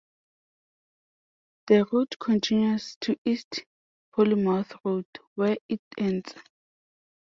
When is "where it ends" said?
5.35-6.33